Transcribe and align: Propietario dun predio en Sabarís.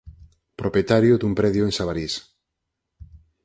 Propietario 0.61 1.13
dun 1.17 1.33
predio 1.39 1.63
en 1.65 1.75
Sabarís. 1.77 2.13